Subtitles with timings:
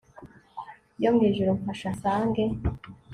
[1.03, 2.43] yo mwijuru mfasha nsange